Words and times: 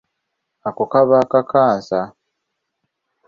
Ako 0.67 0.83
kaba 0.91 1.19
kakansa. 1.31 1.99